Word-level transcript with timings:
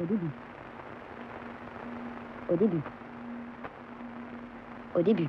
Au 0.00 0.04
début. 0.04 0.30
Au 2.48 2.56
début. 2.56 2.82
Au 4.94 5.02
début. 5.02 5.28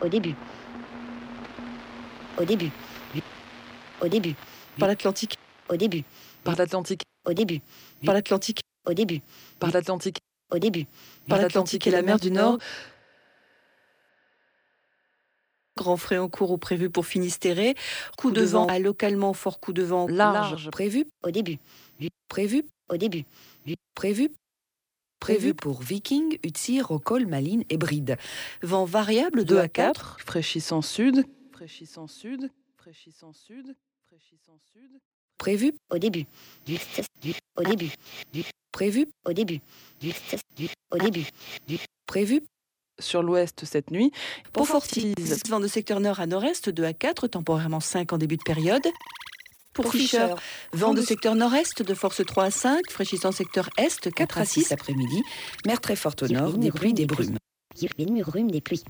Au 0.00 0.08
début. 0.08 0.34
Au 2.38 2.44
début. 2.44 2.70
Au 4.00 4.08
début. 4.08 4.34
Par 4.78 4.88
l'Atlantique. 4.88 5.36
Au 5.68 5.76
début. 5.76 6.04
Par 6.44 6.56
l'Atlantique. 6.56 7.02
Au 7.26 7.32
début. 7.32 7.60
Par 8.04 8.14
l'Atlantique. 8.14 8.60
Au 8.86 8.94
début. 8.94 9.22
Par 9.58 9.70
l'Atlantique. 9.70 10.18
Au 10.50 10.58
début. 10.58 10.86
Par 11.28 11.38
l'Atlantique 11.38 11.86
et 11.86 11.90
la 11.90 12.02
mer 12.02 12.18
du 12.18 12.30
Nord. 12.30 12.58
Grand 15.76 15.96
frais 15.96 16.18
en 16.18 16.28
cours 16.28 16.52
ou 16.52 16.58
prévu 16.58 16.88
pour 16.88 17.04
Finistéré. 17.04 17.74
Coup 18.16 18.30
de 18.30 18.42
vent 18.42 18.66
à 18.66 18.78
localement 18.78 19.32
fort 19.32 19.58
coup 19.58 19.72
de 19.72 19.82
vent 19.82 20.06
large. 20.06 20.70
Prévu. 20.70 21.06
Au 21.24 21.30
début. 21.32 21.58
Prévu. 22.28 22.64
Au 22.88 22.96
début. 22.96 23.24
Prévu. 23.94 24.30
Prévu 25.18 25.54
pour 25.54 25.80
Viking, 25.80 26.38
Utsi, 26.44 26.80
Rocol, 26.80 27.26
Malines 27.26 27.64
et 27.70 27.76
Bride. 27.76 28.18
Vent 28.62 28.84
variable 28.84 29.44
2 29.44 29.58
à 29.58 29.68
4. 29.68 30.18
Fraîchissant 30.20 30.82
sud. 30.82 31.24
Fraîchissant 31.50 32.06
sud. 32.06 32.50
Fraîchissant 32.76 33.32
sud. 33.32 33.74
Fraîchissant 34.06 34.58
sud. 34.72 35.00
Prévu. 35.38 35.72
Au 35.90 35.98
début. 35.98 36.26
Au 37.56 37.64
début. 37.64 37.90
Prévu. 38.70 39.06
Au 39.24 39.32
début. 39.32 39.60
Au 40.90 40.98
début. 40.98 41.26
Prévu. 42.06 42.42
Sur 43.00 43.22
l'ouest 43.22 43.64
cette 43.64 43.90
nuit. 43.90 44.12
Pour 44.52 44.68
Fortise, 44.68 45.42
vent 45.48 45.60
de 45.60 45.66
secteur 45.66 46.00
nord 46.00 46.20
à 46.20 46.26
nord-est 46.26 46.68
2 46.68 46.84
à 46.84 46.92
4, 46.92 47.26
temporairement 47.26 47.80
5 47.80 48.12
en 48.12 48.18
début 48.18 48.36
de 48.36 48.42
période. 48.42 48.86
Pour 49.72 49.90
Fischer, 49.90 50.28
vent 50.72 50.94
de 50.94 51.02
secteur 51.02 51.34
nord-est 51.34 51.82
de 51.82 51.94
force 51.94 52.24
3 52.24 52.44
à 52.44 52.50
5, 52.52 52.90
fraîchissant 52.90 53.32
secteur 53.32 53.68
est 53.76 54.08
4 54.08 54.38
à 54.38 54.44
6 54.44 54.70
après-midi. 54.70 55.22
Mer 55.66 55.80
très 55.80 55.96
forte 55.96 56.22
au 56.22 56.28
nord, 56.28 56.52
des 56.56 56.70
pluies, 56.70 56.94
des 56.94 57.06
brumes. 57.06 57.36
Des 57.80 57.88
pluies. 58.60 58.84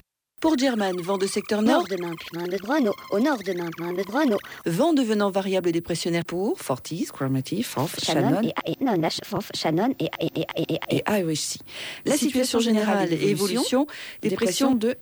Pour 0.44 0.58
German, 0.58 0.94
vent 1.00 1.16
de 1.16 1.26
secteur 1.26 1.62
nord, 1.62 1.88
Nord 1.88 1.88
de 1.88 1.96
Nantes, 1.96 2.50
de 2.50 2.58
Brno. 2.58 2.92
Au 3.10 3.18
nord 3.18 3.38
de 3.42 3.54
Nantes, 3.54 3.72
de 3.78 4.70
vent 4.70 4.92
devenant 4.92 5.30
variable 5.30 5.72
dépressionnaire 5.72 6.26
pour 6.26 6.60
Fortis, 6.60 7.06
Cromarty, 7.10 7.62
Forth, 7.62 8.04
Shannon 8.04 8.42
Shannon 8.42 8.52
et, 8.66 8.72
et 8.72 8.84
non, 8.84 8.98
Nash, 8.98 9.20
Forth, 9.24 9.56
Shannon 9.56 9.94
et, 9.98 10.10
et, 10.20 10.30
et, 10.36 10.46
et, 10.56 10.64
et, 10.90 10.96
et 10.96 11.02
Irish 11.18 11.40
Sea. 11.40 11.60
La 12.04 12.18
situation 12.18 12.58
générale 12.58 13.10
et 13.10 13.30
évolution 13.30 13.86
des 14.20 14.36
pressions 14.36 14.74
de 14.74 14.98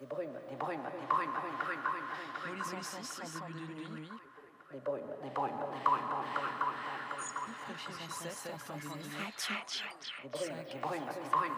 Des 0.00 0.06
brumes, 0.06 0.32
des 0.48 0.56
brumes, 0.56 0.56
des 0.56 0.56
brumes, 0.56 0.80
brumes, 1.08 1.12
brumes, 1.12 1.58
brumes, 1.60 1.82
brumes. 1.82 2.08
Molisson 2.46 2.80
6 3.02 3.42
en 3.42 3.50
début 3.50 3.74
de 3.74 3.84
nuit. 3.90 4.10
Des 4.72 4.80
brumes, 4.80 5.02
des 5.22 5.28
brumes, 5.28 5.50
des 5.50 5.84
brumes, 5.84 6.08
Fraîchissant 7.66 8.30
7 8.30 8.54
en 8.54 8.58
fin 8.58 8.76
de 8.76 8.80
nuit. 8.80 8.88
des 10.22 10.28
brumes, 10.30 10.64
des 10.72 10.78
brumes, 10.78 10.78
des 10.78 10.78
brumes, 10.78 11.04
brumes, 11.28 11.36
brumes, 11.36 11.54